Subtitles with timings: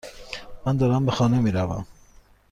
[0.65, 1.85] من دارم به خانه میروم.